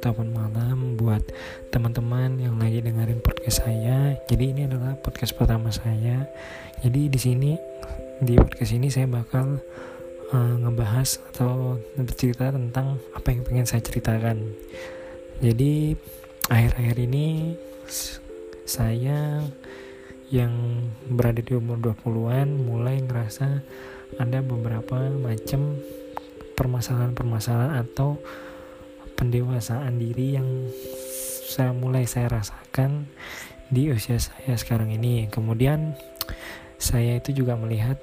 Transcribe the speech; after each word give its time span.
ataupun 0.00 0.32
malam 0.32 0.96
buat 0.96 1.20
teman-teman 1.68 2.40
yang 2.40 2.56
lagi 2.56 2.80
dengerin 2.80 3.20
podcast 3.20 3.60
saya. 3.60 4.16
Jadi 4.32 4.56
ini 4.56 4.64
adalah 4.64 4.96
podcast 4.96 5.36
pertama 5.36 5.68
saya. 5.68 6.24
Jadi 6.80 7.12
di 7.12 7.20
sini 7.20 7.52
di 8.24 8.32
podcast 8.40 8.72
ini 8.72 8.88
saya 8.88 9.04
bakal 9.04 9.60
uh, 10.32 10.54
ngebahas 10.56 11.20
atau 11.28 11.76
bercerita 12.00 12.48
tentang 12.48 12.96
apa 13.12 13.28
yang 13.28 13.44
pengen 13.44 13.68
saya 13.68 13.84
ceritakan. 13.84 14.40
Jadi 15.44 15.92
akhir-akhir 16.48 16.96
ini 17.04 17.52
saya 18.64 19.44
yang 20.32 20.80
berada 21.12 21.44
di 21.44 21.52
umur 21.52 21.76
20-an 21.76 22.56
mulai 22.56 23.04
ngerasa 23.04 23.60
ada 24.16 24.38
beberapa 24.40 25.12
macam 25.12 25.76
permasalahan-permasalahan 26.56 27.84
atau 27.84 28.16
pendewasaan 29.20 30.00
diri 30.00 30.40
yang 30.40 30.48
saya 31.44 31.76
mulai 31.76 32.08
saya 32.08 32.40
rasakan 32.40 33.04
di 33.68 33.92
usia 33.92 34.16
saya 34.16 34.56
sekarang 34.56 34.88
ini. 34.96 35.28
Kemudian 35.28 35.92
saya 36.80 37.20
itu 37.20 37.44
juga 37.44 37.60
melihat 37.60 38.00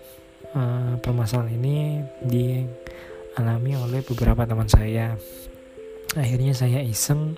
uh, 0.53 1.02
permasalahan 1.02 1.57
ini 1.57 2.05
dialami 2.21 3.73
oleh 3.73 4.05
beberapa 4.05 4.45
teman 4.45 4.70
saya. 4.70 5.17
Akhirnya 6.13 6.53
saya 6.53 6.85
iseng, 6.85 7.34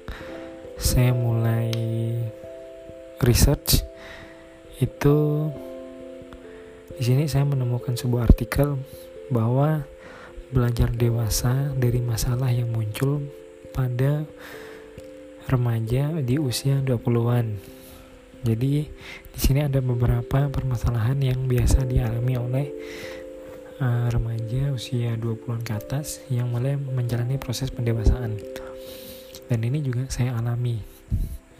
saya 0.76 1.16
mulai 1.16 1.72
research 3.24 3.88
itu 4.84 5.48
di 7.00 7.04
sini 7.08 7.32
saya 7.32 7.48
menemukan 7.48 7.96
sebuah 7.96 8.28
artikel 8.28 8.76
bahwa 9.32 9.88
belajar 10.52 10.92
dewasa 10.92 11.72
dari 11.80 12.04
masalah 12.04 12.52
yang 12.52 12.68
muncul 12.76 13.24
pada 13.72 14.26
remaja 15.50 16.14
di 16.22 16.38
usia 16.38 16.78
20-an. 16.86 17.58
Jadi 18.46 18.88
di 19.34 19.40
sini 19.40 19.66
ada 19.66 19.84
beberapa 19.84 20.48
permasalahan 20.48 21.20
yang 21.20 21.50
biasa 21.50 21.84
dialami 21.84 22.34
oleh 22.40 22.68
uh, 23.82 24.08
remaja 24.08 24.72
usia 24.72 25.18
20-an 25.18 25.66
ke 25.66 25.74
atas 25.76 26.24
yang 26.32 26.54
mulai 26.54 26.78
menjalani 26.78 27.36
proses 27.36 27.74
pendewasaan. 27.74 28.38
Dan 29.50 29.60
ini 29.66 29.82
juga 29.82 30.06
saya 30.08 30.38
alami. 30.38 30.78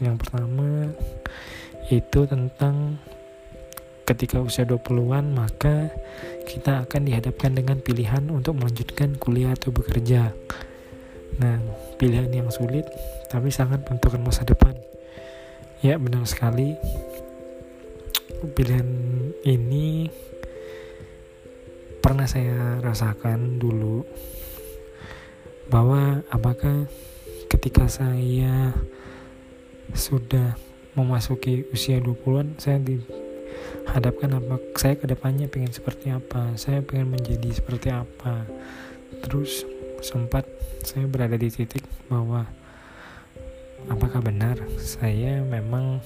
Yang 0.00 0.16
pertama 0.24 0.88
itu 1.90 2.20
tentang 2.24 2.96
ketika 4.06 4.42
usia 4.42 4.66
20-an 4.66 5.34
maka 5.34 5.90
kita 6.46 6.86
akan 6.86 7.06
dihadapkan 7.06 7.54
dengan 7.54 7.78
pilihan 7.78 8.26
untuk 8.30 8.58
melanjutkan 8.58 9.18
kuliah 9.18 9.54
atau 9.54 9.70
bekerja. 9.70 10.34
Nah, 11.38 11.58
pilihan 12.00 12.32
yang 12.32 12.48
sulit 12.48 12.88
tapi 13.28 13.52
sangat 13.52 13.84
menentukan 13.84 14.24
masa 14.24 14.48
depan. 14.48 14.72
Ya, 15.84 16.00
benar 16.00 16.24
sekali. 16.24 16.80
Pilihan 18.56 18.88
ini 19.44 20.08
pernah 22.00 22.24
saya 22.24 22.80
rasakan 22.80 23.60
dulu 23.60 24.08
bahwa 25.68 26.24
apakah 26.32 26.88
ketika 27.52 27.84
saya 27.84 28.72
sudah 29.92 30.56
memasuki 30.96 31.68
usia 31.70 32.00
20-an 32.00 32.56
saya 32.56 32.80
di 32.80 32.98
hadapkan 33.92 34.40
apa 34.40 34.58
saya 34.74 34.96
ke 34.98 35.06
depannya 35.06 35.46
pengen 35.46 35.70
seperti 35.70 36.10
apa 36.10 36.54
saya 36.58 36.82
pengen 36.82 37.14
menjadi 37.14 37.50
seperti 37.54 37.90
apa 37.90 38.46
terus 39.22 39.66
sempat 40.00 40.48
saya 40.80 41.04
berada 41.04 41.36
di 41.36 41.52
titik 41.52 41.84
bahwa 42.08 42.48
apakah 43.92 44.24
benar 44.24 44.56
saya 44.80 45.44
memang 45.44 46.00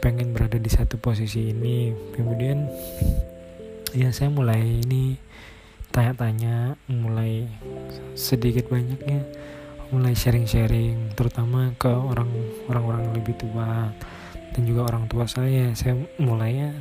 pengen 0.00 0.32
berada 0.32 0.56
di 0.56 0.68
satu 0.72 0.96
posisi 0.96 1.52
ini? 1.52 1.92
Kemudian 2.16 2.64
ya 3.92 4.08
saya 4.08 4.32
mulai 4.32 4.80
ini 4.84 5.20
tanya-tanya 5.92 6.74
mulai 6.90 7.46
sedikit 8.18 8.66
banyaknya 8.72 9.22
mulai 9.94 10.16
sharing-sharing 10.16 11.14
terutama 11.14 11.70
ke 11.78 11.86
orang 11.86 12.26
orang-orang 12.66 13.14
lebih 13.14 13.36
tua 13.38 13.92
dan 14.56 14.62
juga 14.64 14.88
orang 14.88 15.06
tua 15.12 15.28
saya. 15.28 15.76
Saya 15.76 15.94
mulainya 16.16 16.72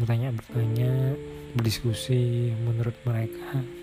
bertanya-bertanya 0.00 1.12
berdiskusi 1.54 2.56
menurut 2.56 2.96
mereka 3.04 3.79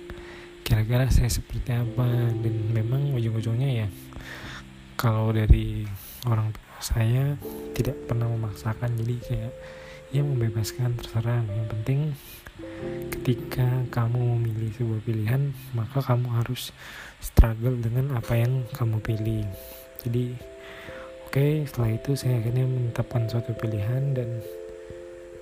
kira-kira 0.68 1.08
saya 1.08 1.32
seperti 1.32 1.72
apa? 1.72 2.04
Dan 2.44 2.76
memang 2.76 3.16
ujung-ujungnya 3.16 3.88
ya 3.88 3.88
kalau 5.00 5.32
dari 5.32 5.88
orang 6.28 6.52
tua 6.52 6.80
saya 6.84 7.40
tidak 7.72 7.96
pernah 8.12 8.28
memaksakan. 8.28 9.00
Jadi 9.00 9.16
kayak 9.24 9.54
ya 10.12 10.22
membebaskan 10.28 11.00
terserah. 11.00 11.48
Yang 11.48 11.68
penting 11.72 12.00
ketika 13.16 13.88
kamu 13.96 14.20
memilih 14.36 14.76
sebuah 14.76 15.02
pilihan 15.08 15.42
maka 15.72 16.04
kamu 16.04 16.28
harus 16.44 16.76
struggle 17.24 17.80
dengan 17.80 18.20
apa 18.20 18.36
yang 18.36 18.68
kamu 18.76 19.00
pilih. 19.00 19.48
Jadi 20.04 20.36
Oke, 21.28 21.68
setelah 21.68 21.92
itu 21.92 22.16
saya 22.16 22.40
akhirnya 22.40 22.64
menetapkan 22.64 23.28
suatu 23.28 23.52
pilihan. 23.52 24.16
Dan 24.16 24.40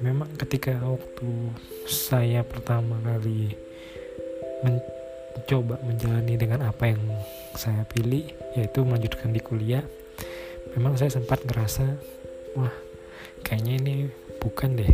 memang 0.01 0.27
ketika 0.33 0.81
waktu 0.81 1.53
saya 1.85 2.41
pertama 2.41 2.97
kali 3.05 3.53
mencoba 5.35 5.75
menjalani 5.83 6.39
dengan 6.39 6.65
apa 6.65 6.95
yang 6.95 7.03
saya 7.53 7.83
pilih, 7.85 8.25
yaitu 8.55 8.81
melanjutkan 8.87 9.35
di 9.35 9.43
kuliah, 9.43 9.83
memang 10.73 10.95
saya 10.95 11.11
sempat 11.11 11.43
ngerasa, 11.43 11.85
wah, 12.55 12.73
kayaknya 13.43 13.73
ini 13.83 13.95
bukan 14.39 14.79
deh, 14.79 14.91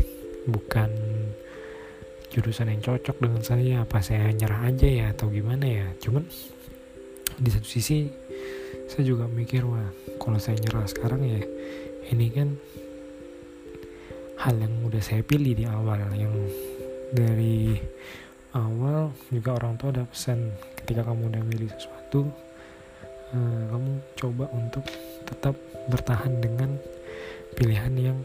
bukan 0.50 0.90
jurusan 2.34 2.74
yang 2.74 2.82
cocok 2.82 3.22
dengan 3.22 3.42
saya, 3.46 3.86
apa 3.86 4.02
saya 4.02 4.34
nyerah 4.34 4.66
aja 4.66 4.88
ya 4.88 5.06
atau 5.14 5.30
gimana 5.30 5.68
ya. 5.68 5.88
Cuman 6.02 6.26
di 7.42 7.50
satu 7.50 7.68
sisi 7.68 8.10
saya 8.92 9.04
juga 9.08 9.26
mikir 9.26 9.64
wah 9.64 9.88
kalau 10.20 10.38
saya 10.38 10.60
nyerah 10.60 10.84
sekarang 10.84 11.24
ya 11.24 11.42
ini 12.12 12.28
kan 12.28 12.60
hal 14.42 14.58
yang 14.60 14.74
udah 14.84 15.00
saya 15.00 15.24
pilih 15.24 15.56
di 15.56 15.66
awal 15.66 16.02
yang 16.18 16.34
dari 17.16 17.78
awal 18.52 19.16
juga 19.32 19.56
orang 19.56 19.80
tua 19.80 19.96
ada 19.96 20.04
pesan 20.08 20.52
ketika 20.84 21.08
kamu 21.08 21.32
udah 21.32 21.44
milih 21.48 21.70
sesuatu 21.76 22.28
uh, 23.36 23.64
kamu 23.72 23.92
coba 24.20 24.46
untuk 24.52 24.84
tetap 25.28 25.56
bertahan 25.88 26.34
dengan 26.44 26.76
pilihan 27.56 27.94
yang 27.96 28.18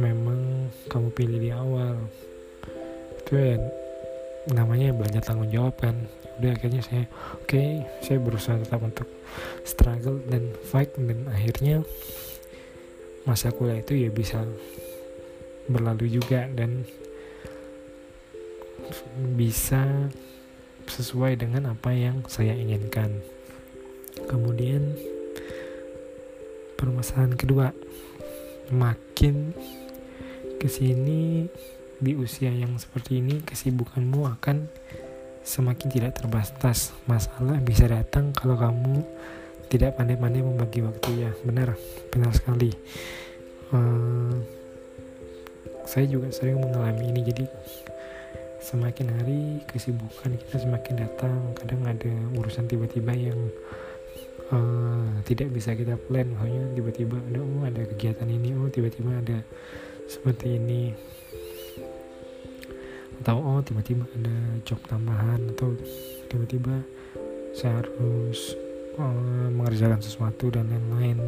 memang 0.00 0.70
kamu 0.88 1.08
pilih 1.12 1.38
di 1.38 1.50
awal. 1.52 1.96
Itu 3.22 3.32
ya 3.36 3.56
namanya 4.52 4.94
belajar 4.96 5.22
tanggung 5.22 5.52
jawab 5.52 5.76
kan. 5.78 5.96
Udah 6.40 6.56
akhirnya 6.56 6.82
saya 6.82 7.04
oke 7.36 7.52
okay, 7.52 7.84
saya 8.00 8.18
berusaha 8.18 8.56
tetap 8.58 8.80
untuk 8.80 9.08
struggle 9.62 10.18
dan 10.28 10.48
fight. 10.64 10.90
Dan 10.96 11.28
akhirnya 11.28 11.84
masa 13.28 13.54
kuliah 13.54 13.78
itu 13.78 14.08
ya 14.08 14.10
bisa 14.10 14.42
berlalu 15.70 16.18
juga 16.18 16.50
dan 16.58 16.82
bisa 19.34 20.08
sesuai 20.86 21.38
dengan 21.40 21.72
apa 21.72 21.94
yang 21.94 22.24
saya 22.28 22.52
inginkan. 22.52 23.22
Kemudian 24.28 24.96
permasalahan 26.76 27.34
kedua 27.38 27.70
makin 28.72 29.54
ke 30.58 30.66
sini 30.66 31.46
di 32.02 32.12
usia 32.18 32.50
yang 32.50 32.74
seperti 32.82 33.22
ini 33.22 33.38
kesibukanmu 33.46 34.26
akan 34.38 34.66
semakin 35.46 35.88
tidak 35.90 36.18
terbatas. 36.18 36.94
Masalah 37.06 37.58
bisa 37.62 37.86
datang 37.86 38.34
kalau 38.34 38.58
kamu 38.58 39.02
tidak 39.70 39.98
pandai-pandai 39.98 40.42
membagi 40.42 40.82
waktu. 40.82 41.28
Ya 41.28 41.30
benar. 41.46 41.78
Benar 42.10 42.30
sekali. 42.34 42.74
Uh, 43.70 44.42
saya 45.86 46.06
juga 46.10 46.30
sering 46.34 46.58
mengalami 46.58 47.10
ini. 47.10 47.20
Jadi 47.22 47.44
semakin 48.62 49.10
hari 49.18 49.42
kesibukan 49.66 50.38
kita 50.38 50.56
semakin 50.62 50.94
datang. 51.02 51.34
Kadang 51.58 51.82
ada 51.82 52.12
urusan 52.38 52.70
tiba-tiba 52.70 53.10
yang 53.10 53.40
uh, 54.54 55.10
tidak 55.26 55.50
bisa 55.50 55.74
kita 55.74 55.98
plan. 55.98 56.30
Hanya 56.38 56.70
tiba-tiba 56.78 57.18
ada 57.18 57.42
oh 57.42 57.66
ada 57.66 57.82
kegiatan 57.82 58.30
ini 58.30 58.54
oh 58.54 58.70
tiba-tiba 58.70 59.18
ada 59.18 59.42
seperti 60.06 60.62
ini. 60.62 60.94
Atau 63.20 63.42
oh 63.42 63.58
tiba-tiba 63.66 64.06
ada 64.14 64.34
job 64.62 64.78
tambahan. 64.86 65.52
Atau 65.58 65.74
tiba-tiba 66.30 66.86
saya 67.52 67.82
harus 67.82 68.54
uh, 68.96 69.50
mengerjakan 69.50 69.98
sesuatu 69.98 70.54
dan 70.54 70.70
lain-lain. 70.70 71.18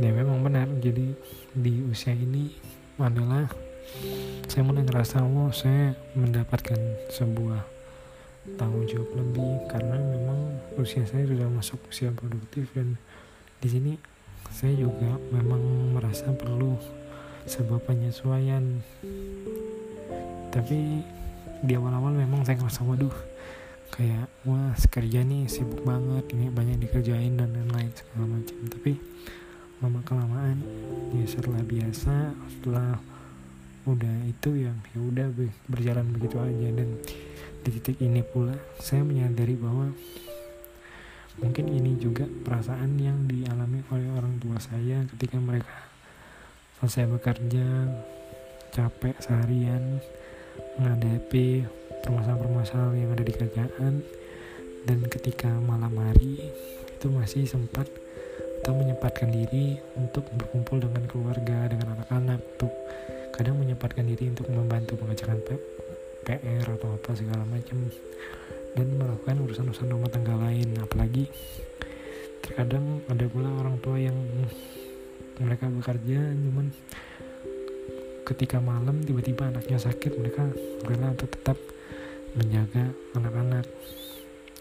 Ya 0.00 0.08
memang 0.16 0.40
benar. 0.40 0.66
Jadi 0.80 1.12
di 1.52 1.84
usia 1.84 2.16
ini 2.16 2.48
adalah 2.96 3.44
saya 4.48 4.62
mulai 4.66 4.84
ngerasa 4.84 5.24
oh 5.24 5.52
saya 5.54 5.96
mendapatkan 6.18 6.78
sebuah 7.12 7.62
tanggung 8.58 8.84
jawab 8.90 9.10
lebih 9.14 9.70
karena 9.70 9.96
memang 9.96 10.58
usia 10.78 11.06
saya 11.06 11.24
sudah 11.28 11.46
masuk 11.46 11.78
usia 11.88 12.10
produktif 12.10 12.66
dan 12.74 12.98
di 13.62 13.68
sini 13.70 13.92
saya 14.50 14.74
juga 14.74 15.16
memang 15.30 15.94
merasa 15.94 16.28
perlu 16.34 16.76
sebuah 17.46 17.82
penyesuaian. 17.86 18.82
Tapi 20.52 20.78
di 21.62 21.72
awal-awal 21.78 22.12
memang 22.12 22.42
saya 22.42 22.58
ngerasa 22.58 22.82
waduh 22.84 23.14
kayak 23.92 24.26
wah 24.48 24.72
sekerja 24.74 25.22
nih 25.22 25.46
sibuk 25.46 25.84
banget 25.84 26.24
ini 26.32 26.48
banyak 26.48 26.80
dikerjain 26.82 27.38
dan 27.38 27.54
lain-lain 27.54 27.92
segala 27.94 28.26
macam. 28.28 28.58
Tapi 28.68 28.92
lama 29.82 30.00
kelamaan 30.06 30.58
ya 31.14 31.26
setelah 31.26 31.62
biasa 31.66 32.34
setelah 32.58 33.02
udah 33.82 34.16
itu 34.30 34.66
yang 34.66 34.78
ya 34.94 35.00
udah 35.02 35.26
berjalan 35.66 36.06
begitu 36.14 36.36
aja. 36.38 36.68
Dan 36.74 36.88
di 37.62 37.70
titik 37.78 37.98
ini 38.02 38.22
pula 38.22 38.54
saya 38.78 39.02
menyadari 39.02 39.54
bahwa 39.54 39.90
mungkin 41.40 41.66
ini 41.70 41.96
juga 41.96 42.28
perasaan 42.28 43.00
yang 43.00 43.24
dialami 43.24 43.80
oleh 43.88 44.08
orang 44.12 44.36
tua 44.36 44.60
saya 44.60 45.06
ketika 45.16 45.40
mereka 45.40 45.88
selesai 46.82 47.08
bekerja 47.08 47.88
capek 48.74 49.16
seharian 49.22 50.02
menghadapi 50.76 51.64
permasalahan-permasalahan 52.02 52.98
yang 52.98 53.10
ada 53.14 53.24
di 53.24 53.34
kerjaan. 53.34 53.94
Dan 54.82 55.06
ketika 55.06 55.46
malam 55.62 55.94
hari 55.94 56.50
itu 56.90 57.06
masih 57.06 57.46
sempat 57.46 57.86
atau 58.62 58.78
menyempatkan 58.78 59.26
diri 59.34 59.74
untuk 59.98 60.22
berkumpul 60.38 60.78
dengan 60.78 61.02
keluarga 61.10 61.66
dengan 61.66 61.98
anak-anak 61.98 62.38
untuk 62.54 62.70
kadang 63.34 63.58
menyempatkan 63.58 64.06
diri 64.06 64.30
untuk 64.30 64.46
membantu 64.54 64.94
mengerjakan 65.02 65.42
PR 66.22 66.66
atau 66.70 66.94
apa 66.94 67.10
segala 67.18 67.42
macam 67.42 67.90
dan 68.78 68.86
melakukan 68.94 69.36
urusan-urusan 69.42 69.90
rumah 69.90 70.06
tangga 70.14 70.38
lain. 70.38 70.78
Apalagi 70.78 71.26
terkadang 72.38 73.02
ada 73.10 73.26
pula 73.26 73.50
orang 73.50 73.82
tua 73.82 73.98
yang 73.98 74.14
mereka 75.42 75.66
bekerja 75.66 76.22
cuman 76.22 76.70
ketika 78.22 78.62
malam 78.62 79.02
tiba-tiba 79.02 79.50
anaknya 79.50 79.82
sakit 79.82 80.14
mereka 80.22 80.46
rela 80.86 81.10
untuk 81.10 81.34
tetap 81.34 81.58
menjaga 82.38 82.94
anak-anak. 83.18 83.66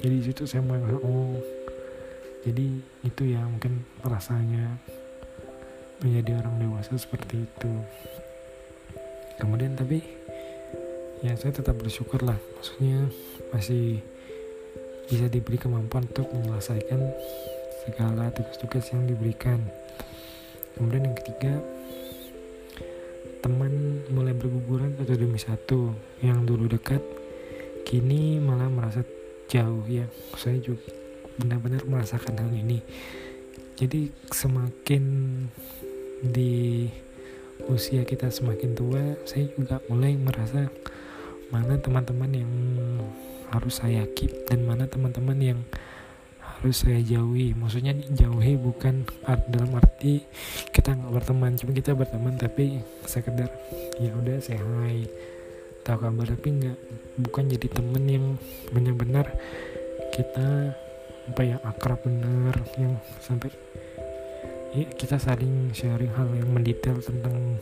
Jadi 0.01 0.17
situ 0.25 0.49
saya 0.49 0.65
mulai 0.65 0.81
oh 0.89 1.37
jadi 2.41 2.67
itu 3.05 3.23
ya 3.29 3.41
mungkin 3.45 3.85
rasanya 4.01 4.81
menjadi 6.01 6.41
orang 6.41 6.57
dewasa 6.57 6.97
seperti 6.97 7.45
itu. 7.45 7.73
Kemudian 9.37 9.77
tapi 9.77 10.01
ya 11.21 11.37
saya 11.37 11.53
tetap 11.53 11.77
bersyukur 11.77 12.25
lah 12.25 12.37
maksudnya 12.57 13.05
masih 13.53 14.01
bisa 15.05 15.29
diberi 15.29 15.61
kemampuan 15.61 16.09
untuk 16.09 16.33
menyelesaikan 16.33 17.01
segala 17.85 18.33
tugas-tugas 18.33 18.89
yang 18.89 19.05
diberikan. 19.05 19.61
Kemudian 20.73 21.13
yang 21.13 21.17
ketiga 21.21 21.53
teman 23.45 24.01
mulai 24.09 24.33
berguguran 24.33 24.97
satu 24.97 25.13
demi 25.13 25.37
satu. 25.37 25.81
Yang 26.25 26.39
dulu 26.49 26.65
dekat 26.73 27.01
kini 27.85 28.41
malah 28.41 28.69
merasa 28.69 29.05
jauh 29.45 29.85
ya. 29.85 30.09
Saya 30.37 30.57
juga 30.57 31.00
benar-benar 31.39 31.83
merasakan 31.87 32.39
hal 32.39 32.51
ini. 32.51 32.81
Jadi 33.79 34.11
semakin 34.29 35.03
di 36.21 36.85
usia 37.65 38.05
kita 38.05 38.29
semakin 38.29 38.77
tua 38.77 39.17
saya 39.25 39.49
juga 39.53 39.81
mulai 39.89 40.17
merasa 40.17 40.69
mana 41.53 41.77
teman-teman 41.77 42.31
yang 42.31 42.53
harus 43.51 43.83
saya 43.83 44.07
keep 44.15 44.31
dan 44.47 44.63
mana 44.63 44.87
teman-teman 44.87 45.37
yang 45.37 45.59
harus 46.39 46.85
saya 46.85 47.01
jauhi. 47.01 47.57
Maksudnya 47.57 47.97
jauhi 48.13 48.55
bukan 48.55 49.03
art 49.25 49.43
dalam 49.49 49.73
arti 49.75 50.23
kita 50.71 50.93
nggak 50.95 51.11
berteman 51.11 51.57
cuma 51.57 51.71
kita 51.73 51.91
berteman 51.97 52.37
tapi 52.37 52.79
sekedar 53.09 53.49
ya 53.99 54.13
udah 54.15 54.37
saya 54.39 54.61
hai 54.61 55.09
tahu 55.83 56.05
kabar. 56.05 56.29
Tapi 56.31 56.47
nggak 56.61 56.77
bukan 57.17 57.43
jadi 57.49 57.67
temen 57.67 58.03
yang 58.05 58.25
benar-benar 58.71 59.25
kita 60.13 60.77
apa 61.31 61.47
ya 61.47 61.57
akrab 61.63 62.03
bener 62.03 62.51
yang 62.75 62.99
sampai 63.23 63.55
ya 64.75 64.83
kita 64.83 65.15
saling 65.15 65.71
sharing 65.71 66.11
hal 66.11 66.27
yang 66.35 66.51
mendetail 66.51 66.99
tentang 66.99 67.55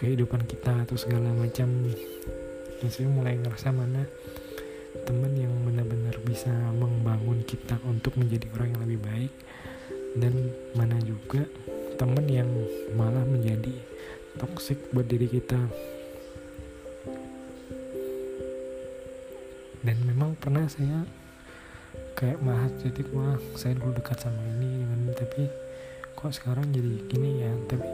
kehidupan 0.00 0.48
kita 0.48 0.72
atau 0.88 0.96
segala 0.96 1.28
macam. 1.36 1.68
Ya 2.80 2.88
saya 2.88 3.12
mulai 3.12 3.36
ngerasa 3.36 3.68
mana 3.76 4.08
teman 5.04 5.36
yang 5.36 5.52
benar-benar 5.68 6.16
bisa 6.24 6.48
membangun 6.72 7.44
kita 7.44 7.76
untuk 7.84 8.16
menjadi 8.16 8.48
orang 8.56 8.72
yang 8.72 8.82
lebih 8.88 9.00
baik. 9.04 9.32
Dan 10.16 10.32
mana 10.72 10.96
juga 11.04 11.44
teman 12.00 12.24
yang 12.24 12.48
malah 12.96 13.22
menjadi 13.28 13.76
toksik 14.40 14.80
buat 14.96 15.04
diri 15.04 15.28
kita. 15.28 15.60
Dan 19.84 19.96
memang 20.08 20.36
pernah 20.40 20.64
saya 20.64 21.19
kayak 22.18 22.38
malah 22.42 22.68
jadi 22.82 23.02
wah 23.14 23.36
saya 23.56 23.76
dulu 23.78 23.96
dekat 23.96 24.18
sama 24.22 24.40
ini 24.58 24.84
dengan 24.84 25.14
tapi 25.16 25.48
kok 26.14 26.32
sekarang 26.36 26.68
jadi 26.68 26.92
gini 27.08 27.30
ya? 27.40 27.52
Tapi 27.68 27.86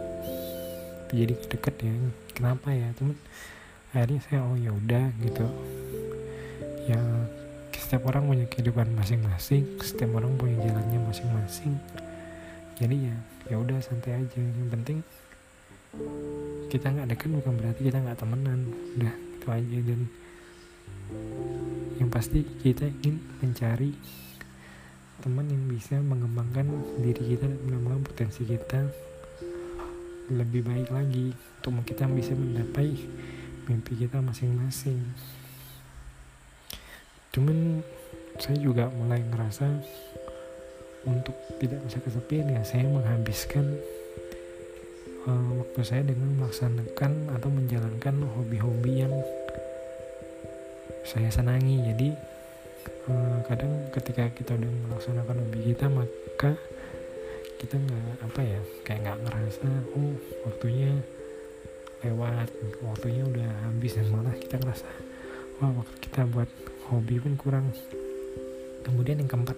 jadi 1.14 1.34
deket 1.46 1.74
ya? 1.78 1.94
Kenapa 2.34 2.74
ya? 2.74 2.90
Cuman 2.98 3.16
akhirnya 3.94 4.20
saya 4.26 4.42
oh 4.42 4.58
ya 4.58 4.74
udah 4.74 5.06
gitu. 5.22 5.46
Ya 6.90 7.00
setiap 7.76 8.10
orang 8.10 8.26
punya 8.26 8.46
kehidupan 8.50 8.90
masing-masing 8.98 9.62
setiap 9.78 10.10
orang 10.18 10.34
punya 10.34 10.58
jalannya 10.58 11.00
masing-masing. 11.06 11.78
Jadi 12.76 12.96
ya 13.08 13.16
ya 13.46 13.56
udah 13.62 13.78
santai 13.78 14.18
aja. 14.18 14.40
Yang 14.42 14.70
penting 14.74 14.98
kita 16.66 16.90
nggak 16.90 17.08
deket 17.14 17.28
bukan 17.30 17.54
berarti 17.62 17.80
kita 17.86 17.98
nggak 18.02 18.18
temenan. 18.18 18.60
Udah 18.98 19.14
itu 19.14 19.46
aja. 19.46 19.78
Dan 19.86 20.00
yang 21.96 22.10
pasti 22.12 22.44
kita 22.62 22.88
ingin 23.02 23.18
mencari 23.40 23.90
teman 25.24 25.48
yang 25.48 25.64
bisa 25.66 25.96
mengembangkan 25.98 26.68
diri 27.00 27.36
kita 27.36 27.48
dan 27.48 27.58
mengembangkan 27.64 28.04
potensi 28.04 28.44
kita 28.44 28.84
lebih 30.30 30.66
baik 30.66 30.90
lagi 30.92 31.32
untuk 31.66 31.82
kita 31.86 32.04
bisa 32.10 32.34
mencapai 32.34 32.94
mimpi 33.66 33.92
kita 33.98 34.22
masing-masing. 34.22 35.02
Cuman 37.34 37.82
saya 38.38 38.58
juga 38.60 38.92
mulai 38.92 39.24
ngerasa 39.24 39.66
untuk 41.06 41.34
tidak 41.62 41.80
bisa 41.86 41.98
kesepian 42.02 42.50
ya 42.50 42.62
saya 42.66 42.84
menghabiskan 42.90 43.78
uh, 45.26 45.50
waktu 45.62 45.80
saya 45.86 46.02
dengan 46.02 46.34
melaksanakan 46.42 47.30
atau 47.34 47.48
menjalankan 47.48 48.14
hobi-hobi 48.36 49.06
yang 49.06 49.14
saya 51.06 51.30
senangi. 51.30 51.78
Jadi 51.86 52.08
uh, 53.06 53.38
kadang 53.46 53.86
ketika 53.94 54.26
kita 54.34 54.58
udah 54.58 54.70
melaksanakan 54.90 55.36
hobi 55.46 55.60
kita 55.72 55.86
maka 55.86 56.58
kita 57.56 57.80
nggak 57.80 58.20
apa 58.20 58.40
ya 58.44 58.60
kayak 58.84 59.00
nggak 59.06 59.18
ngerasa 59.24 59.68
oh 59.96 60.12
waktunya 60.44 60.92
lewat 62.04 62.50
waktunya 62.82 63.22
udah 63.22 63.48
habis. 63.70 63.96
Dan 63.96 64.10
malah 64.10 64.34
kita 64.34 64.58
ngerasa 64.58 64.88
wah 65.62 65.70
waktu 65.72 65.96
kita 66.02 66.26
buat 66.26 66.50
hobi 66.90 67.22
pun 67.22 67.38
kurang. 67.38 67.70
Kemudian 68.82 69.22
yang 69.22 69.30
keempat 69.30 69.56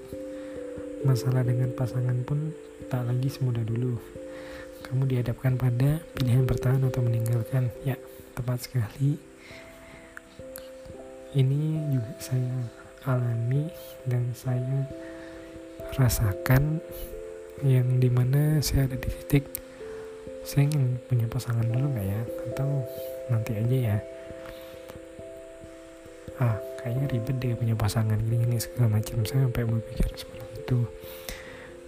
masalah 1.05 1.45
dengan 1.45 1.73
pasangan 1.73 2.17
pun 2.29 2.53
tak 2.93 3.09
lagi 3.09 3.29
semudah 3.33 3.65
dulu. 3.65 3.97
Kamu 4.85 5.05
dihadapkan 5.05 5.59
pada 5.59 6.01
pilihan 6.17 6.49
bertahan 6.49 6.81
atau 6.87 7.03
meninggalkan. 7.03 7.69
Ya 7.83 7.99
tepat 8.39 8.71
sekali 8.71 9.19
ini 11.37 11.77
juga 11.93 12.13
saya 12.21 12.57
alami 13.05 13.69
dan 14.09 14.25
saya 14.33 14.85
rasakan 15.97 16.81
yang 17.65 17.99
di 17.99 18.09
mana 18.13 18.61
saya 18.63 18.87
ada 18.87 18.97
di 18.97 19.09
titik 19.09 19.45
saya 20.49 20.65
ingin 20.65 20.97
punya 21.05 21.29
pasangan 21.29 21.67
dulu 21.69 21.93
nggak 21.93 22.07
ya? 22.09 22.21
Atau 22.49 22.69
nanti 23.29 23.53
aja 23.53 23.77
ya. 23.93 23.97
Ah 26.41 26.57
kayaknya 26.81 27.05
ribet 27.13 27.37
deh 27.37 27.53
punya 27.53 27.77
pasangan 27.77 28.17
gini 28.17 28.49
gini 28.49 28.57
segala 28.57 28.97
macam. 28.97 29.29
Saya 29.29 29.45
sampai 29.45 29.69
berpikir 29.69 30.09
seperti 30.17 30.49
itu. 30.65 30.81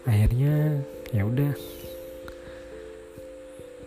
Akhirnya 0.04 0.84
ya 1.08 1.24
udah. 1.24 1.56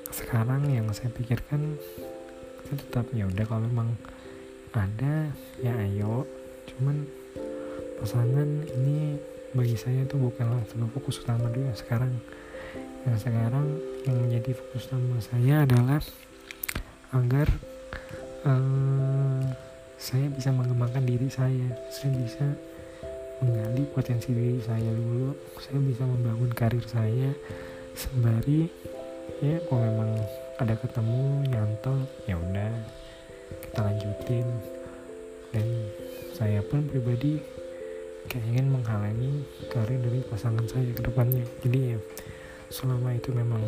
Sekarang 0.09 0.65
yang 0.73 0.89
saya 0.89 1.13
pikirkan 1.13 1.77
saya 2.65 2.77
tetap 2.81 3.05
ya 3.13 3.29
udah 3.29 3.45
kalau 3.45 3.69
memang 3.69 3.93
ada 4.73 5.29
ya 5.61 5.73
ayo. 5.85 6.25
Cuman 6.69 7.05
pasangan 8.01 8.49
ini 8.73 9.17
bagi 9.53 9.77
saya 9.77 10.01
itu 10.03 10.17
bukanlah 10.17 10.65
sebuah 10.69 10.89
fokus 10.97 11.21
utama 11.21 11.45
dulu 11.53 11.69
sekarang 11.77 12.09
yang 13.05 13.17
sekarang 13.21 13.67
yang 14.09 14.17
menjadi 14.17 14.57
fokus 14.57 14.89
utama 14.89 15.21
saya 15.21 15.63
adalah 15.63 16.01
agar 17.13 17.47
uh, 18.49 19.45
saya 20.01 20.27
bisa 20.33 20.49
mengembangkan 20.49 21.05
diri 21.05 21.29
saya. 21.29 21.69
Saya 21.93 22.11
bisa 22.17 22.45
menggali 23.39 23.85
potensi 23.93 24.33
diri 24.33 24.59
saya 24.59 24.89
dulu. 24.89 25.37
Saya 25.61 25.79
bisa 25.79 26.03
membangun 26.03 26.49
karir 26.51 26.83
saya 26.89 27.31
sembari 27.93 28.65
ya 29.39 29.61
kalau 29.69 29.85
memang 29.85 30.11
ada 30.57 30.73
ketemu 30.73 31.45
nyantol 31.53 31.99
ya 32.25 32.35
udah 32.41 33.02
kita 33.73 33.89
lanjutin. 33.89 34.45
Dan 35.49 35.65
saya 36.37 36.61
pun 36.61 36.85
pribadi 36.85 37.41
kayak 38.29 38.45
ingin 38.53 38.69
menghalangi 38.69 39.41
karir 39.73 39.97
dari 39.97 40.21
pasangan 40.29 40.61
saya 40.69 40.93
ke 40.93 41.01
depannya. 41.01 41.41
Jadi 41.65 41.97
ya 41.97 41.99
selama 42.69 43.17
itu 43.17 43.33
memang 43.33 43.61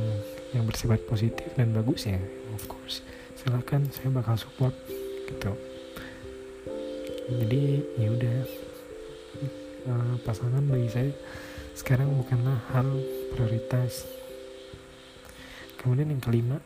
yang 0.53 0.69
bersifat 0.69 1.01
positif 1.09 1.49
dan 1.57 1.73
bagus 1.73 2.05
ya 2.05 2.21
of 2.53 2.69
course. 2.69 3.01
Silahkan 3.33 3.81
saya 3.89 4.13
bakal 4.13 4.37
support 4.37 4.77
gitu. 5.25 5.57
Jadi 7.41 7.81
ya 7.97 8.13
udah. 8.13 8.37
Uh, 9.85 10.17
pasangan 10.25 10.65
bagi 10.65 10.89
saya 10.89 11.13
sekarang 11.77 12.09
bukanlah 12.17 12.57
hal 12.73 12.89
prioritas. 13.37 14.09
Kemudian 15.77 16.09
yang 16.09 16.21
kelima 16.25 16.57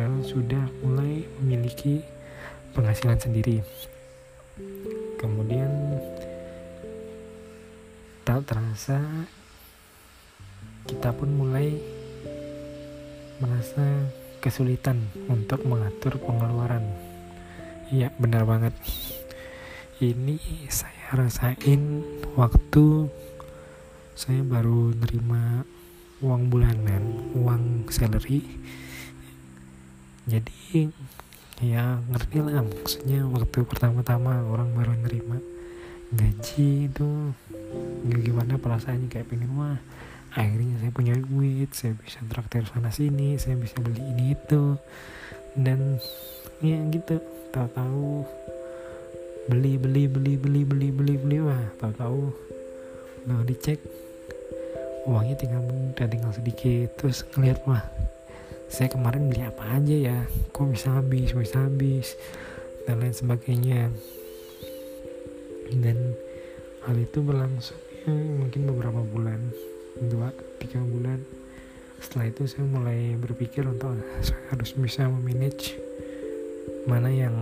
uh, 0.00 0.20
sudah 0.24 0.64
mulai 0.80 1.28
memiliki 1.44 2.00
penghasilan 2.76 3.16
sendiri 3.16 3.64
kemudian 5.16 5.96
tak 8.28 8.44
terasa 8.44 9.00
kita 10.84 11.10
pun 11.16 11.32
mulai 11.32 11.72
merasa 13.40 14.06
kesulitan 14.38 15.02
untuk 15.26 15.66
mengatur 15.66 16.14
pengeluaran. 16.22 16.86
Iya, 17.90 18.14
benar 18.22 18.46
banget. 18.46 18.70
Ini 19.98 20.38
saya 20.70 21.18
rasain 21.18 22.06
waktu 22.38 23.10
saya 24.14 24.46
baru 24.46 24.94
nerima 24.94 25.66
uang 26.22 26.46
bulanan, 26.46 27.34
uang 27.34 27.90
salary. 27.90 28.46
Jadi 30.30 30.86
ya 31.64 32.00
ngerti 32.12 32.36
lah 32.44 32.60
maksudnya 32.60 33.24
waktu 33.32 33.64
pertama-tama 33.64 34.44
orang 34.44 34.76
baru 34.76 34.92
nerima 35.00 35.40
gaji 36.12 36.86
itu 36.92 37.32
gimana 38.06 38.60
perasaannya 38.60 39.08
kayak 39.08 39.26
pengen 39.26 39.56
wah 39.56 39.80
akhirnya 40.36 40.76
saya 40.78 40.92
punya 40.92 41.16
duit 41.16 41.72
saya 41.72 41.96
bisa 41.96 42.20
traktir 42.28 42.68
sana 42.68 42.92
sini 42.92 43.40
saya 43.40 43.56
bisa 43.56 43.80
beli 43.80 44.04
ini 44.04 44.36
itu. 44.36 44.76
Dan 45.56 45.96
ya 46.60 46.76
gitu 46.92 47.16
tahu-tahu 47.48 48.28
beli 49.48 49.80
beli 49.80 50.04
beli 50.04 50.36
beli 50.36 50.62
beli 50.68 50.88
beli 50.92 51.14
beli 51.16 51.38
wah 51.40 51.64
tahu-tahu 51.80 52.28
nggak 53.24 53.46
dicek 53.48 53.80
uangnya 55.08 55.36
tinggal 55.40 55.62
udah 55.64 56.08
tinggal 56.12 56.32
sedikit 56.36 56.92
terus 57.00 57.24
ngeliat 57.32 57.64
wah 57.64 57.80
saya 58.66 58.90
kemarin 58.90 59.30
beli 59.30 59.46
apa 59.46 59.78
aja 59.78 59.94
ya? 59.94 60.18
Kok 60.50 60.74
bisa 60.74 60.98
habis 60.98 61.30
bisa 61.32 61.64
habis? 61.64 62.18
Dan 62.86 63.02
lain 63.02 63.14
sebagainya. 63.14 63.90
Dan 65.74 66.14
hal 66.86 66.96
itu 66.98 67.18
berlangsung 67.18 67.78
ya, 68.06 68.14
mungkin 68.14 68.70
beberapa 68.70 69.02
bulan. 69.02 69.40
Dua 70.10 70.30
tiga 70.62 70.78
bulan. 70.82 71.18
Setelah 71.98 72.28
itu 72.28 72.44
saya 72.46 72.68
mulai 72.68 73.16
berpikir 73.16 73.64
untuk 73.66 73.96
saya 74.20 74.42
harus 74.52 74.70
bisa 74.76 75.08
memanage 75.08 75.80
mana 76.86 77.10
yang 77.10 77.34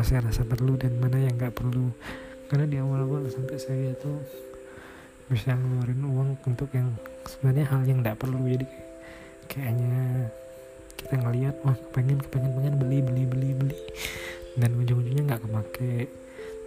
saya 0.00 0.24
rasa 0.24 0.46
perlu 0.46 0.78
dan 0.80 0.96
mana 0.96 1.18
yang 1.20 1.34
nggak 1.36 1.52
perlu. 1.52 1.90
Karena 2.48 2.68
di 2.68 2.76
awal-awal 2.80 3.28
sampai 3.32 3.56
saya 3.56 3.96
itu 3.96 4.12
bisa 5.32 5.56
ngeluarin 5.56 6.04
uang 6.04 6.30
untuk 6.44 6.68
yang 6.76 6.92
sebenarnya 7.24 7.64
hal 7.72 7.80
yang 7.88 8.04
nggak 8.04 8.20
perlu. 8.20 8.40
Jadi 8.44 8.91
kayaknya 9.50 10.28
kita 11.02 11.14
ngelihat 11.18 11.54
wah 11.66 11.76
pengen 11.90 12.18
kepengen 12.22 12.52
pengen 12.54 12.74
beli 12.78 12.98
beli 13.02 13.22
beli 13.26 13.50
beli. 13.58 13.78
Dan 14.52 14.76
ujung-ujungnya 14.76 15.22
nggak 15.32 15.42
kepake. 15.48 15.94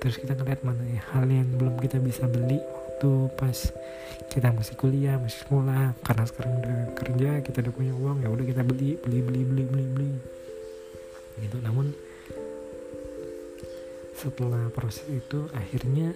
Terus 0.02 0.16
kita 0.20 0.34
ngeliat 0.36 0.62
mana 0.66 0.84
ya 0.90 1.02
hal 1.16 1.26
yang 1.30 1.48
belum 1.56 1.80
kita 1.80 1.98
bisa 2.02 2.26
beli 2.28 2.60
waktu 2.60 3.12
pas 3.36 3.58
kita 4.32 4.56
masih 4.56 4.76
kuliah 4.80 5.16
masih 5.20 5.44
sekolah. 5.44 5.96
Karena 6.02 6.24
sekarang 6.28 6.54
udah 6.64 6.80
kerja 6.96 7.30
kita 7.44 7.58
udah 7.62 7.74
punya 7.76 7.94
uang 7.94 8.18
ya 8.24 8.30
udah 8.32 8.46
kita 8.48 8.62
beli 8.64 8.96
beli 9.04 9.20
beli 9.20 9.42
beli 9.44 9.64
beli 9.68 9.86
beli. 9.92 10.12
Gitu. 11.44 11.58
Namun 11.60 11.92
setelah 14.16 14.72
proses 14.72 15.06
itu 15.12 15.52
akhirnya 15.52 16.16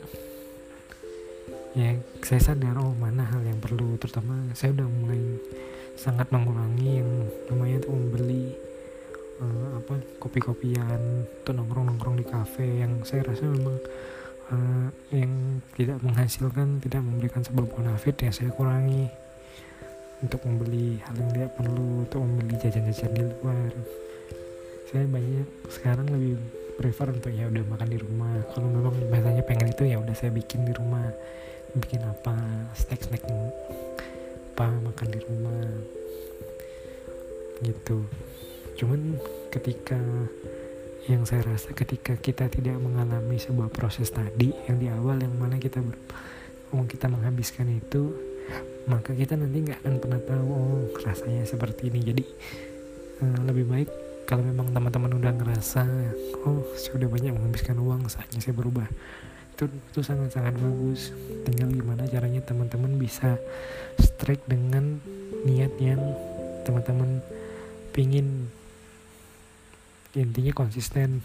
ya 1.75 1.93
saya 2.23 2.41
sadar 2.41 2.79
oh 2.79 2.95
mana 2.95 3.27
hal 3.27 3.43
yang 3.43 3.59
perlu. 3.59 3.99
Terutama 3.99 4.49
saya 4.55 4.71
udah 4.73 4.87
mulai 4.87 5.21
sangat 5.99 6.31
mengurangi 6.31 7.03
yang 7.03 7.11
namanya 7.51 7.83
tuh 7.83 7.91
membeli 7.91 8.55
uh, 9.43 9.83
apa 9.83 9.99
kopi-kopian 10.23 11.27
atau 11.43 11.51
nongkrong-nongkrong 11.51 12.15
di 12.15 12.25
kafe 12.25 12.79
yang 12.79 13.03
saya 13.03 13.27
rasa 13.27 13.43
memang 13.51 13.77
uh, 14.55 14.87
yang 15.11 15.59
tidak 15.75 15.99
menghasilkan 15.99 16.79
tidak 16.79 17.03
memberikan 17.03 17.43
sebuah 17.43 17.67
bonafit 17.67 18.15
yang 18.23 18.31
saya 18.31 18.47
kurangi 18.55 19.11
untuk 20.23 20.39
membeli 20.47 21.03
hal 21.03 21.15
yang 21.19 21.31
tidak 21.35 21.51
perlu 21.59 22.07
untuk 22.07 22.19
membeli 22.23 22.55
jajan-jajan 22.59 23.11
di 23.15 23.23
luar. 23.23 23.71
Saya 24.89 25.05
banyak 25.05 25.47
sekarang 25.69 26.07
lebih 26.11 26.35
prefer 26.75 27.11
untuk 27.11 27.31
ya 27.31 27.47
udah 27.47 27.63
makan 27.67 27.89
di 27.91 27.99
rumah. 27.99 28.35
Kalau 28.51 28.67
memang 28.67 28.95
biasanya 29.11 29.43
pengen 29.47 29.71
itu 29.71 29.83
ya 29.87 29.99
udah 29.99 30.15
saya 30.15 30.31
bikin 30.31 30.63
di 30.67 30.73
rumah. 30.75 31.07
Bikin 31.77 32.01
apa 32.01 32.33
snack 32.73 33.05
snack 33.05 33.23
apa 34.59 34.75
makan 34.91 35.07
di 35.07 35.19
rumah. 35.23 35.71
Gitu. 37.63 38.03
Cuman 38.75 39.15
ketika 39.55 39.95
yang 41.07 41.23
saya 41.23 41.47
rasa 41.47 41.71
ketika 41.71 42.19
kita 42.19 42.51
tidak 42.51 42.75
mengalami 42.75 43.39
sebuah 43.39 43.71
proses 43.71 44.11
tadi 44.11 44.51
yang 44.67 44.75
di 44.75 44.91
awal 44.91 45.15
yang 45.15 45.31
mana 45.39 45.55
kita 45.63 45.79
ber, 45.79 45.95
oh, 46.75 46.83
kita 46.83 47.07
menghabiskan 47.07 47.71
itu 47.71 48.11
maka 48.83 49.15
kita 49.15 49.39
nanti 49.39 49.63
nggak 49.63 49.79
akan 49.79 49.95
pernah 49.95 50.21
tahu 50.27 50.47
oh 50.51 50.83
rasanya 51.07 51.47
seperti 51.47 51.87
ini. 51.87 51.99
Jadi 52.03 52.23
uh, 53.23 53.39
lebih 53.47 53.63
baik 53.63 53.87
kalau 54.27 54.43
memang 54.43 54.75
teman-teman 54.75 55.23
udah 55.23 55.39
ngerasa 55.39 55.87
oh 56.43 56.67
saya 56.75 56.99
udah 56.99 57.07
banyak 57.07 57.31
menghabiskan 57.31 57.79
uang 57.79 58.11
saatnya 58.11 58.43
saya 58.43 58.59
berubah 58.59 58.91
itu 59.59 59.67
itu 59.67 59.99
sangat-sangat 59.99 60.55
bagus. 60.55 61.11
Tinggal 61.43 61.67
gimana 61.75 62.07
caranya 62.07 62.39
teman-teman 62.47 62.95
bisa 62.95 63.35
strike 63.99 64.47
dengan 64.47 65.03
niat 65.43 65.75
yang 65.83 65.99
teman-teman 66.63 67.19
pingin. 67.91 68.47
Intinya 70.15 70.55
konsisten. 70.55 71.19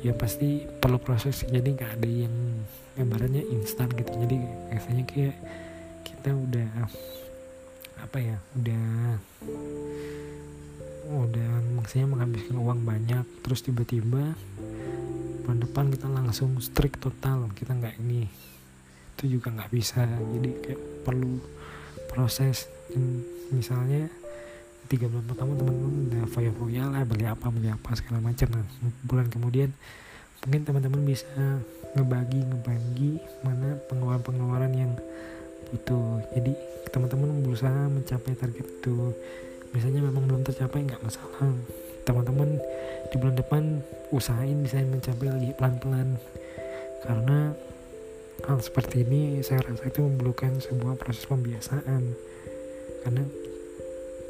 Ya 0.00 0.16
pasti 0.16 0.64
perlu 0.80 0.96
proses 0.96 1.44
jadi 1.44 1.68
nggak 1.68 2.00
ada 2.00 2.08
yang 2.08 2.64
gambarannya 2.96 3.44
instan 3.52 3.92
gitu. 3.92 4.16
Jadi 4.16 4.40
biasanya 4.72 5.04
kayak 5.04 5.36
kita 6.00 6.32
udah 6.32 6.88
apa 8.00 8.18
ya 8.24 8.40
udah 8.56 8.88
udah 11.06 11.50
maksudnya 11.76 12.08
menghabiskan 12.08 12.56
uang 12.56 12.80
banyak 12.88 13.24
terus 13.44 13.60
tiba-tiba 13.60 14.32
bulan 15.46 15.62
depan 15.62 15.94
kita 15.94 16.10
langsung 16.10 16.58
strict 16.58 16.98
total 16.98 17.46
kita 17.54 17.70
nggak 17.70 18.02
ini. 18.02 18.26
Itu 19.14 19.30
juga 19.38 19.54
nggak 19.54 19.70
bisa. 19.70 20.02
Jadi 20.02 20.50
kayak 20.58 21.06
perlu 21.06 21.38
proses. 22.10 22.66
Misalnya 23.54 24.10
tiga 24.90 25.06
bulan 25.06 25.22
pertama 25.30 25.54
teman-teman 25.54 26.10
udah 26.10 26.24
foya-foya 26.26 26.90
lah 26.90 27.06
beli 27.06 27.30
apa 27.30 27.46
beli 27.54 27.70
apa 27.70 27.94
segala 27.94 28.18
macam. 28.18 28.58
Nah 28.58 28.66
bulan 29.06 29.30
kemudian 29.30 29.70
mungkin 30.42 30.66
teman-teman 30.66 31.06
bisa 31.06 31.30
ngebagi 31.94 32.42
ngebagi 32.42 33.12
mana 33.46 33.78
pengeluaran-pengeluaran 33.86 34.74
yang 34.74 34.98
butuh. 35.70 36.26
Jadi 36.34 36.58
teman-teman 36.90 37.46
berusaha 37.46 37.86
mencapai 37.86 38.34
target 38.34 38.66
itu. 38.66 39.14
Misalnya 39.70 40.10
memang 40.10 40.26
belum 40.26 40.42
tercapai 40.42 40.90
nggak 40.90 41.06
masalah 41.06 41.54
teman-teman 42.06 42.62
di 43.10 43.16
bulan 43.18 43.36
depan 43.36 43.62
usahain 44.14 44.62
bisa 44.62 44.78
mencapai 44.78 45.26
lagi 45.26 45.50
pelan-pelan. 45.58 46.14
Karena 47.02 47.50
hal 48.46 48.58
seperti 48.62 49.02
ini 49.02 49.42
saya 49.42 49.66
rasa 49.66 49.90
itu 49.90 50.06
memerlukan 50.06 50.62
sebuah 50.62 50.94
proses 50.96 51.26
pembiasaan. 51.26 52.14
Karena 53.02 53.22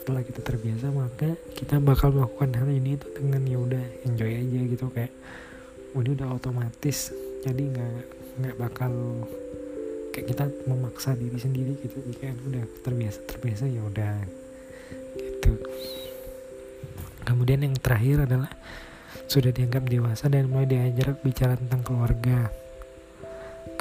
setelah 0.01 0.23
kita 0.25 0.41
terbiasa 0.41 0.87
maka 0.95 1.37
kita 1.53 1.77
bakal 1.83 2.17
melakukan 2.17 2.57
hal 2.57 2.69
ini 2.73 2.97
itu 2.97 3.07
dengan 3.13 3.45
ya 3.45 3.59
udah 3.61 3.85
enjoy 4.09 4.33
aja 4.33 4.61
gitu. 4.73 4.87
Kayak 4.89 5.13
oh, 5.93 6.01
ini 6.01 6.11
udah 6.17 6.29
otomatis 6.33 7.13
jadi 7.45 7.63
nggak 7.63 7.97
nggak 8.41 8.57
bakal 8.57 8.93
kayak 10.17 10.33
kita 10.33 10.45
memaksa 10.65 11.13
diri 11.13 11.37
sendiri 11.37 11.73
gitu. 11.85 12.01
Kayak 12.17 12.41
udah 12.49 12.65
terbiasa 12.81 13.21
terbiasa 13.29 13.69
ya 13.69 13.85
udah 13.85 14.17
gitu 15.17 15.53
kemudian 17.27 17.67
yang 17.67 17.75
terakhir 17.75 18.31
adalah 18.31 18.49
sudah 19.27 19.51
dianggap 19.51 19.91
dewasa 19.91 20.31
dan 20.31 20.47
mulai 20.47 20.71
diajar 20.71 21.19
bicara 21.19 21.59
tentang 21.59 21.83
keluarga. 21.83 22.47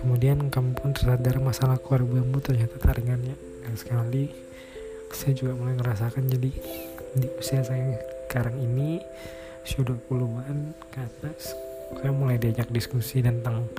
Kemudian 0.02 0.50
kamu 0.50 0.74
pun 0.74 0.92
tersadar 0.98 1.38
masalah 1.38 1.78
keluargamu 1.78 2.42
ternyata 2.42 2.82
taringannya. 2.82 3.38
Dan 3.62 3.74
sekali 3.78 4.34
saya 5.14 5.38
juga 5.38 5.54
mulai 5.54 5.78
ngerasakan 5.78 6.26
jadi 6.28 6.50
di 7.16 7.28
usia 7.40 7.62
saya 7.62 7.96
sekarang 8.28 8.60
ini 8.60 9.00
sudah 9.64 9.96
puluhan 10.12 10.76
ke 10.92 11.00
atas 11.00 11.56
saya 11.96 12.12
mulai 12.12 12.36
diajak 12.42 12.68
diskusi 12.74 13.22
tentang 13.24 13.70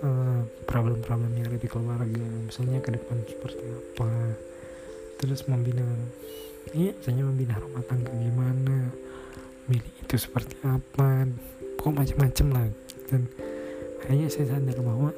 eh, 0.00 0.40
problem-problem 0.64 1.34
yang 1.36 1.50
ada 1.50 1.58
di 1.58 1.68
keluarga. 1.68 2.26
Misalnya 2.46 2.78
ke 2.78 2.94
depan 2.94 3.18
seperti 3.26 3.64
apa. 3.66 4.10
Terus 5.18 5.42
membina 5.50 5.84
iya 6.74 6.92
misalnya 6.96 7.24
membina 7.28 7.56
rumah 7.56 7.84
tangga 7.86 8.12
gimana 8.12 8.92
milih 9.68 9.94
itu 10.00 10.16
seperti 10.16 10.56
apa 10.64 11.28
kok 11.78 11.92
macam-macam 11.92 12.46
lah. 12.56 12.66
Dan 13.08 13.22
akhirnya 14.02 14.28
saya 14.32 14.56
sadar 14.56 14.78
bahwa 14.80 15.10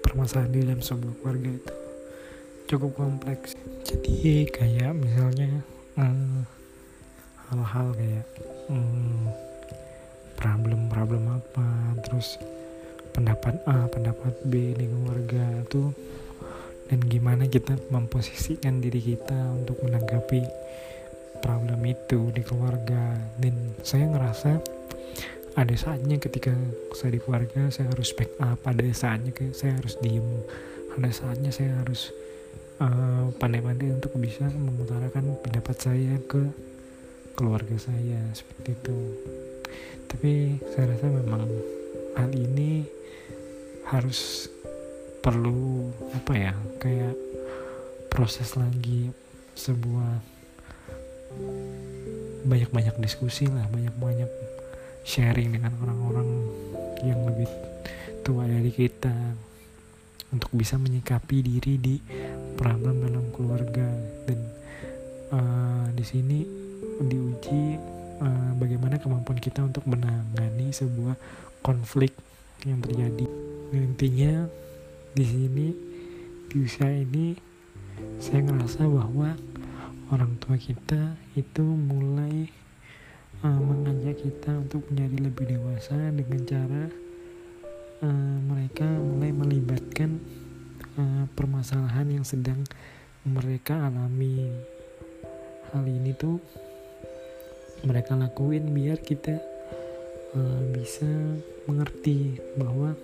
permasalahan 0.00 0.52
di 0.52 0.60
dalam 0.64 0.80
sebuah 0.80 1.14
keluarga 1.20 1.50
itu 1.52 1.74
cukup 2.72 2.92
kompleks. 2.96 3.52
Jadi 3.84 4.48
kayak 4.48 4.96
misalnya 4.96 5.60
eh, 6.00 6.40
hal-hal 7.52 7.88
kayak 7.92 8.26
hmm, 8.72 9.28
problem-problem 10.40 11.28
apa 11.28 11.68
terus 12.08 12.40
pendapat 13.12 13.60
A 13.68 13.84
pendapat 13.92 14.32
B 14.48 14.72
di 14.72 14.88
keluarga 14.88 15.60
tuh 15.68 15.92
dan 16.92 17.00
gimana 17.08 17.48
kita 17.48 17.72
memposisikan 17.88 18.84
diri 18.84 19.00
kita 19.00 19.56
untuk 19.56 19.80
menanggapi 19.80 20.44
problem 21.40 21.80
itu 21.88 22.28
di 22.36 22.44
keluarga. 22.44 23.16
Dan 23.40 23.72
saya 23.80 24.12
ngerasa 24.12 24.60
ada 25.56 25.72
saatnya 25.72 26.20
ketika 26.20 26.52
saya 26.92 27.16
di 27.16 27.20
keluarga 27.24 27.72
saya 27.72 27.88
harus 27.88 28.12
back 28.12 28.36
up. 28.44 28.60
Ada 28.68 28.92
saatnya 28.92 29.32
saya 29.56 29.80
harus 29.80 29.96
diem. 30.04 30.44
Ada 31.00 31.08
saatnya 31.16 31.48
saya 31.48 31.80
harus 31.80 32.12
uh, 32.84 33.32
pandai-pandai 33.40 33.88
untuk 33.88 34.12
bisa 34.20 34.44
mengutarakan 34.52 35.32
pendapat 35.40 35.76
saya 35.80 36.20
ke 36.28 36.44
keluarga 37.32 37.80
saya 37.80 38.20
seperti 38.36 38.76
itu. 38.76 38.98
Tapi 40.12 40.60
saya 40.76 40.92
rasa 40.92 41.08
memang 41.08 41.48
hal 42.20 42.36
ini 42.36 42.84
harus 43.88 44.52
perlu 45.22 45.94
apa 46.18 46.32
ya 46.34 46.52
kayak 46.82 47.14
proses 48.10 48.58
lagi 48.58 49.14
sebuah 49.54 50.18
banyak-banyak 52.42 52.98
diskusi 52.98 53.46
lah 53.46 53.64
banyak-banyak 53.70 54.28
sharing 55.06 55.54
dengan 55.54 55.72
orang-orang 55.78 56.28
yang 57.06 57.22
lebih 57.22 57.46
tua 58.26 58.50
dari 58.50 58.74
kita 58.74 59.14
untuk 60.34 60.50
bisa 60.58 60.74
menyikapi 60.74 61.38
diri 61.38 61.74
di 61.78 61.96
problem 62.58 63.06
dalam 63.06 63.30
keluarga 63.30 63.86
dan 64.26 64.40
uh, 65.30 65.86
di 65.94 66.04
sini 66.06 66.38
diuji 67.02 67.78
uh, 68.22 68.52
bagaimana 68.58 68.98
kemampuan 68.98 69.38
kita 69.38 69.62
untuk 69.62 69.86
menangani 69.86 70.70
sebuah 70.74 71.14
konflik 71.62 72.14
yang 72.62 72.78
terjadi. 72.82 73.26
Intinya 73.74 74.46
di 75.12 75.24
sini 75.28 75.68
di 76.48 76.56
usia 76.64 76.88
ini 76.88 77.36
saya 78.16 78.48
ngerasa 78.48 78.88
bahwa 78.88 79.36
orang 80.08 80.40
tua 80.40 80.56
kita 80.56 81.20
itu 81.36 81.60
mulai 81.60 82.48
uh, 83.44 83.60
mengajak 83.60 84.24
kita 84.24 84.56
untuk 84.56 84.88
menjadi 84.88 85.16
lebih 85.28 85.44
dewasa 85.52 85.96
dengan 86.16 86.40
cara 86.48 86.84
uh, 88.00 88.36
mereka 88.40 88.88
mulai 88.88 89.36
melibatkan 89.36 90.16
uh, 90.96 91.28
permasalahan 91.36 92.08
yang 92.08 92.24
sedang 92.24 92.64
mereka 93.28 93.92
alami. 93.92 94.48
Hal 95.76 95.84
ini 95.84 96.16
tuh 96.16 96.40
mereka 97.84 98.16
lakuin 98.16 98.72
biar 98.72 98.96
kita 98.96 99.36
uh, 100.40 100.60
bisa 100.72 101.08
mengerti 101.68 102.40
bahwa 102.56 102.96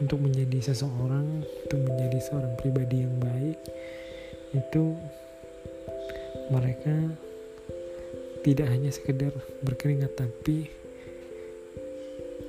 untuk 0.00 0.18
menjadi 0.22 0.72
seseorang 0.72 1.44
untuk 1.44 1.80
menjadi 1.82 2.18
seorang 2.22 2.54
pribadi 2.56 3.04
yang 3.04 3.16
baik 3.20 3.58
itu 4.52 4.96
mereka 6.52 6.96
tidak 8.42 8.68
hanya 8.68 8.90
sekedar 8.90 9.32
berkeringat 9.62 10.12
tapi 10.18 10.66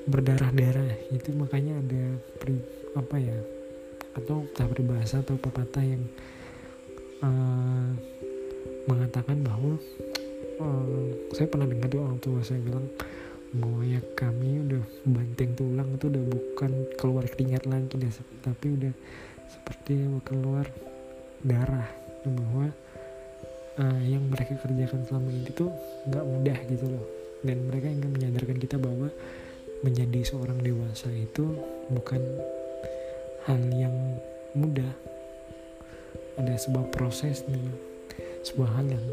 berdarah-darah. 0.09 1.13
Itu 1.13 1.31
makanya 1.37 1.79
ada 1.79 2.03
pri, 2.41 2.59
apa 2.97 3.15
ya 3.21 3.39
atau 4.13 4.45
tak 4.53 4.69
berbahasa 4.73 5.25
atau 5.25 5.37
pepatah 5.41 5.81
yang 5.81 6.03
uh, 7.25 7.89
mengatakan 8.85 9.41
bahwa 9.41 9.73
uh, 10.61 11.07
saya 11.33 11.49
pernah 11.49 11.65
dengar 11.65 11.89
tuh 11.89 12.01
orang 12.03 12.19
tua 12.21 12.39
saya 12.45 12.61
bilang 12.61 12.85
bahwa 13.53 13.85
ya 13.85 14.01
kami 14.17 14.65
udah 14.65 14.83
banteng 15.05 15.53
tulang 15.53 15.89
itu 15.93 16.09
udah 16.09 16.23
bukan 16.25 16.71
keluar 16.97 17.25
keringat 17.29 17.69
lagi 17.69 17.93
deh 18.01 18.09
tapi 18.41 18.65
udah 18.73 18.93
seperti 19.45 20.09
keluar 20.25 20.65
darah. 21.45 21.85
Bahwa 22.23 22.71
uh, 23.77 24.01
yang 24.01 24.25
mereka 24.31 24.57
kerjakan 24.57 25.05
selama 25.05 25.29
ini 25.29 25.51
tuh 25.53 25.69
nggak 26.09 26.25
mudah 26.25 26.57
gitu 26.65 26.85
loh. 26.89 27.05
Dan 27.43 27.67
mereka 27.69 27.91
ingin 27.91 28.09
menyadarkan 28.09 28.57
kita 28.57 28.79
bahwa 28.79 29.11
menjadi 29.83 30.23
seorang 30.23 30.63
dewasa 30.63 31.11
itu 31.11 31.59
bukan 31.91 32.23
hal 33.45 33.59
yang 33.75 33.93
mudah. 34.55 34.89
Ada 36.39 36.57
sebuah 36.57 36.89
proses 36.89 37.45
nih 37.45 37.93
sebuah 38.43 38.69
hal 38.75 38.85
yang 38.91 39.05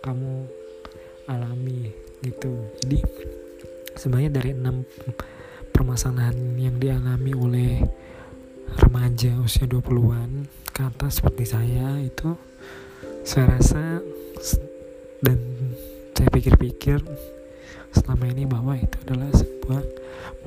kamu 0.00 0.48
alami 1.28 1.92
gitu. 2.24 2.52
Jadi 2.84 2.98
sebenarnya 3.98 4.30
dari 4.38 4.54
enam 4.54 4.86
permasalahan 5.74 6.54
yang 6.54 6.78
dialami 6.78 7.34
oleh 7.34 7.72
remaja 8.78 9.34
usia 9.42 9.66
20-an 9.66 10.46
ke 10.70 10.80
atas 10.86 11.18
seperti 11.18 11.44
saya 11.50 11.98
itu 11.98 12.38
saya 13.26 13.58
rasa 13.58 13.98
dan 15.18 15.38
saya 16.14 16.30
pikir-pikir 16.30 17.02
selama 17.90 18.30
ini 18.30 18.46
bahwa 18.46 18.78
itu 18.78 18.96
adalah 19.02 19.30
sebuah 19.34 19.82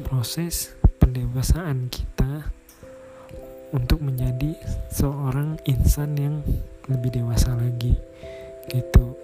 proses 0.07 0.71
pendewasaan 1.03 1.91
kita 1.91 2.47
untuk 3.75 3.99
menjadi 3.99 4.55
seorang 4.91 5.59
insan 5.67 6.15
yang 6.15 6.35
lebih 6.87 7.19
dewasa 7.19 7.55
lagi 7.55 7.95
gitu 8.71 9.15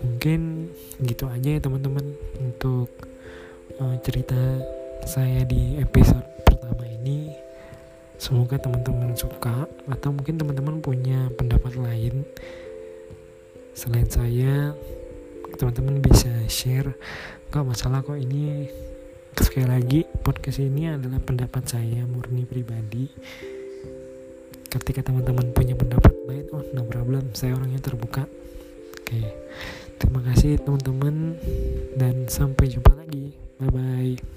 mungkin 0.00 0.72
gitu 1.00 1.28
aja 1.28 1.56
ya 1.56 1.60
teman-teman 1.60 2.04
untuk 2.40 2.90
uh, 3.80 3.96
cerita 4.04 4.36
saya 5.06 5.44
di 5.46 5.78
episode 5.80 6.24
pertama 6.44 6.84
ini. 6.84 7.32
Semoga 8.16 8.56
teman-teman 8.56 9.12
suka 9.12 9.68
atau 9.86 10.10
mungkin 10.10 10.40
teman-teman 10.40 10.80
punya 10.80 11.28
pendapat 11.36 11.76
lain 11.76 12.24
selain 13.76 14.08
saya 14.08 14.72
teman-teman 15.56 16.00
bisa 16.00 16.32
share. 16.48 16.96
Gak 17.52 17.64
masalah 17.64 18.00
kok 18.02 18.16
ini. 18.16 18.68
Sekali 19.36 19.68
lagi 19.68 20.00
podcast 20.24 20.64
ini 20.64 20.88
adalah 20.88 21.20
pendapat 21.20 21.68
saya 21.68 22.08
murni 22.08 22.48
pribadi. 22.48 23.04
Ketika 24.72 25.04
teman-teman 25.04 25.52
punya 25.52 25.76
pendapat 25.76 26.12
lain 26.24 26.48
oh 26.56 26.64
no 26.72 26.88
problem 26.88 27.36
saya 27.36 27.52
orangnya 27.52 27.84
terbuka. 27.84 28.24
Oke 28.96 29.22
terima 29.96 30.20
kasih 30.24 30.60
teman-teman. 30.62 31.36
Dan 31.96 32.28
sampai 32.28 32.70
jumpa 32.70 32.92
lagi. 32.96 33.32
Bye 33.56 33.72
bye 33.72 34.36